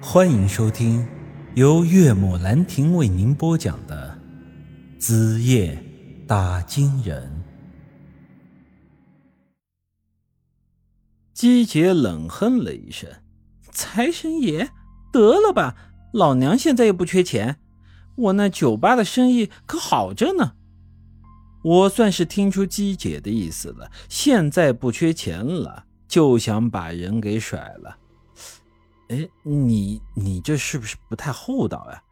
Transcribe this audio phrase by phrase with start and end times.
[0.00, 1.06] 欢迎收听
[1.54, 4.18] 由岳母兰亭为您播讲的
[5.00, 5.82] 《子夜
[6.26, 7.42] 打金人》。
[11.32, 13.10] 姬姐冷哼了一声
[13.72, 14.68] ：“财神爷，
[15.10, 15.74] 得了吧！
[16.12, 17.56] 老娘现在又不缺钱，
[18.16, 20.52] 我那酒吧的生意可好着呢。
[21.64, 27.96] 我算是听出姬姐的意思了，现在不缺钱了，就想把人给甩了。”
[29.08, 32.02] 哎，你你这是不是不太厚道呀？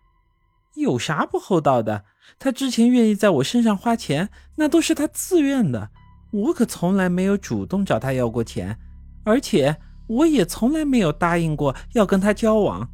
[0.75, 2.05] 有啥不厚道的？
[2.39, 5.91] 他之前愿意在我身上花钱，那都是他自愿的，
[6.31, 8.79] 我可从来没有主动找他要过钱，
[9.25, 9.77] 而且
[10.07, 12.89] 我也从来没有答应过要跟他交往。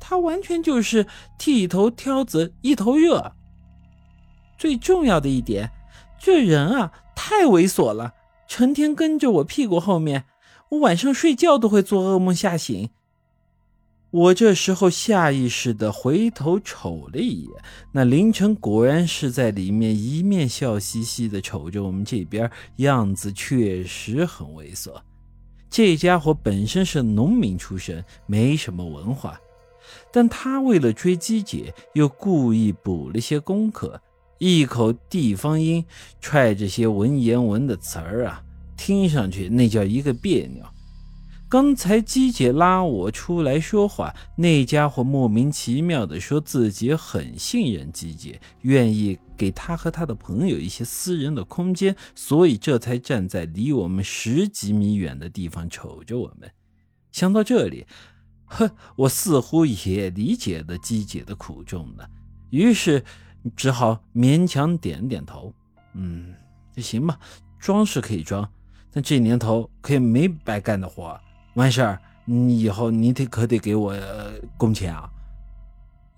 [0.00, 1.06] 他完全就是
[1.38, 3.34] 剃头挑子一头热。
[4.56, 5.70] 最重要的一点，
[6.18, 8.14] 这人啊太猥琐了，
[8.48, 10.24] 成天跟着我屁股后面，
[10.70, 12.90] 我晚上睡觉都会做噩梦吓醒。
[14.12, 17.50] 我这时候下意识地回头瞅了一眼，
[17.92, 25.00] 那凌晨果然是在里面一面笑嘻嘻地瞅着我们这边，样子确实很猥琐。
[25.70, 29.40] 这家伙本身是农民出身，没什么文化，
[30.12, 34.02] 但他为了追鸡姐，又故意补了些功课，
[34.38, 35.84] 一口地方音，
[36.20, 38.42] 踹着些文言文的词儿啊，
[38.76, 40.64] 听上去那叫一个别扭。
[41.50, 56.48] 刚才姬姐拉我出来说话，那家伙莫名其妙的说自己很信任姬姐，愿意给他和他的朋友一些私人的空间，所以这才站在离我们十几米远的地方瞅着我们。
[57.10, 57.84] 想到这里，
[58.44, 62.08] 呵，我似乎也理解了姬姐的苦衷了，
[62.50, 63.02] 于是
[63.56, 65.52] 只好勉强点点头。
[65.94, 66.32] 嗯，
[66.76, 67.18] 行吧，
[67.58, 68.48] 装是可以装，
[68.92, 71.20] 但这年头可以没白干的活。
[71.54, 73.94] 完事儿，你以后你得可得给我
[74.56, 75.10] 工钱啊！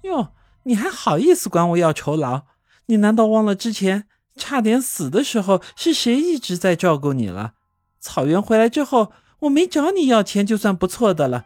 [0.03, 0.29] 哟，
[0.65, 2.43] 你还好意思管我要酬劳？
[2.87, 7.55] 你难道忘了之前差点死的时候是谁一直在照顾你了？
[7.99, 11.45] 草原回来之后，我没找你要钱就算不错的了。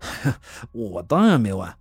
[0.72, 1.76] 我当然没忘，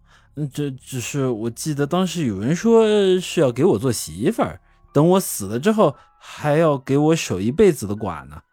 [0.53, 2.85] 这只是我记得当时有人说
[3.19, 4.61] 是要给我做媳妇儿，
[4.93, 8.43] 等我死了之后还要给我守一辈子的寡呢。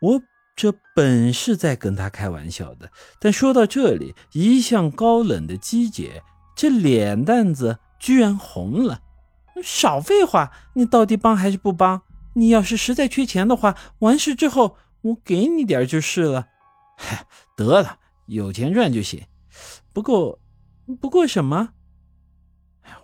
[0.00, 0.22] 我
[0.56, 6.22] 这本是在跟他开玩笑的，但说到这里，一向高冷的姬姐
[6.56, 9.02] 这脸蛋子居然红了。
[9.62, 12.02] 少废话，你到底帮还是不帮？
[12.34, 16.48] 你要是实在缺钱的话，完事之后我给你点就是了。
[16.96, 19.26] 嗨，得了，有钱赚就行。
[19.92, 20.38] 不过，
[21.00, 21.70] 不过什么？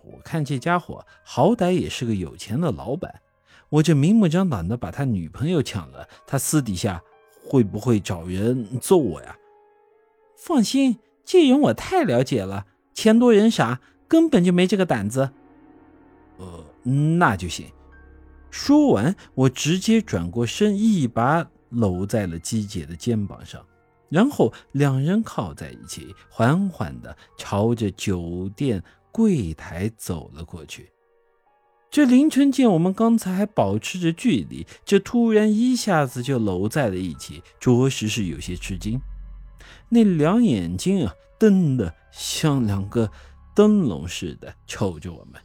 [0.03, 3.21] 我看这家伙好歹也是个有钱的老板。
[3.69, 7.01] 我这明目张胆的把他女朋友抢了，他私底下
[7.43, 9.35] 会不会找人揍我呀？
[10.37, 15.31] 放心，这人我太了解了，钱多人傻，根本就没这个胆子。
[16.37, 16.63] 呃，
[17.17, 17.65] 那就行。
[18.49, 23.65] 说完，我直接转过身，一把搂在了姬姐的肩膀上，
[24.07, 30.89] 然后两人靠在一起，缓缓地朝着酒店柜台走了过去。
[31.89, 38.99] 这凌晨见我们刚才还保持着距离，这突然一下子就搂在了一起，着实是有些吃惊。
[39.89, 43.09] 那两眼睛啊，瞪得像两个
[43.55, 45.41] 灯笼似的瞅着我们。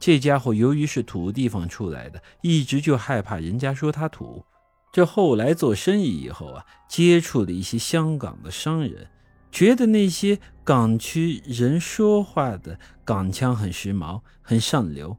[0.00, 4.44] 这家伙由于是土地方出来的，一直就害怕人家说他土。
[4.90, 9.08] 这后来做生意以后啊，接触了一些香港的商人，
[9.52, 15.16] 觉得那些港区人说话的港腔很时髦，很上流。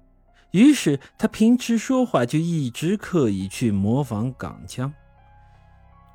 [0.52, 4.92] 于是他平时说话就一直刻意去模仿港腔，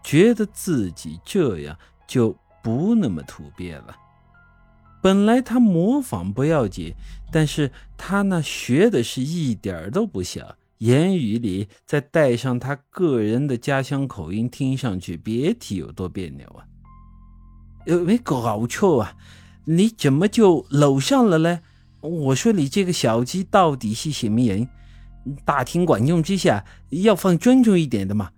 [0.03, 3.97] 觉得自己这样就不那么土鳖了。
[5.03, 6.95] 本来他模仿不要紧，
[7.31, 16.67] 但是他那学的是一点都不像，言语里再带上他个人的家乡口音，听上去别提有多别扭啊！
[17.85, 19.17] 有没搞错啊？
[19.67, 21.61] 你怎么就搂上了呢？
[22.09, 24.69] 我说你这个小鸡到底是什么人？
[25.45, 28.31] 大庭广众之下要放尊重一点的嘛。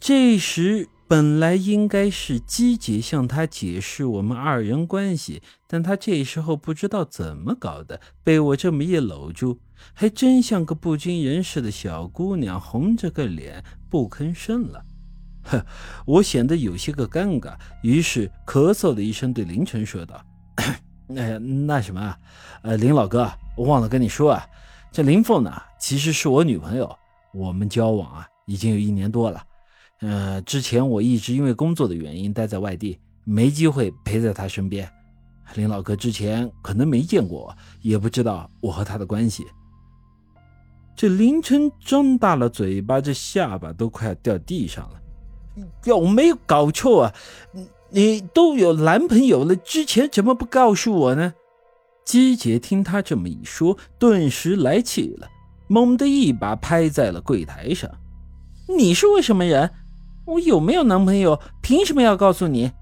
[0.00, 9.58] 这时本来应该是姬姐向他解释我们二人关系，但他这时候不知道怎么搞的，被我这么一搂住，
[9.92, 14.82] 还真像个不经人事的小姑娘，红着个脸不吭声了。
[15.42, 15.66] 呵，
[16.06, 20.24] 我显得有些个尴尬，于是咳嗽了一声，对凌晨说道。
[21.08, 22.14] 那那什么，
[22.62, 24.46] 呃，林老哥，我忘了跟你说啊，
[24.92, 26.94] 这林凤呢，其实是我女朋友，
[27.32, 29.42] 我们交往啊已经有一年多了。
[30.00, 34.88] 呃，之前我一直因为工作的原因待在外地，没机会陪在他身边。
[35.54, 39.46] 林老哥之前可能没见过我，也不知道我和他的关系。
[40.94, 45.00] 这凌晨张大了嘴巴，这下巴都快要掉地上了。
[45.84, 47.14] 有没有搞错啊？
[47.90, 51.34] 你都有男朋友了，之前怎么不告诉我呢？
[52.04, 55.28] 姬姐听他这么一说，顿时来气了，
[55.66, 57.90] 猛地一把拍在了柜台上。
[58.68, 59.70] 你是为什么人？
[60.26, 61.40] 我有没有男朋友？
[61.62, 62.72] 凭什么要告诉你？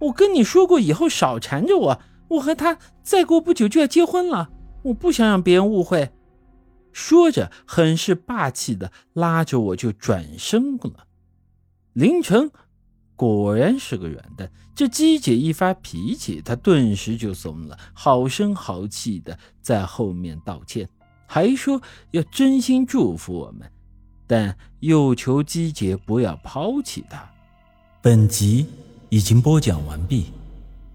[0.00, 2.00] 我跟你说过，以后少缠着我。
[2.28, 4.50] 我和他再过不久就要结婚了，
[4.84, 6.10] 我不想让别人误会。
[6.92, 11.06] 说着，很是霸气的拉着我就转身了。
[11.92, 12.50] 凌晨
[13.22, 20.88] 果然是个软蛋，这姬姐一发脾气，他顿时就怂了，好声好气的在后面道歉，
[21.28, 21.80] 还说
[22.10, 23.70] 要真心祝福我们。
[24.26, 27.30] 但又求姬姐不要抛弃他。
[28.00, 28.66] 本集
[29.08, 30.32] 已经播讲完毕，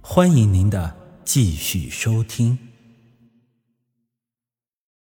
[0.02, 0.94] 欢迎您的
[1.24, 2.67] 继续收听。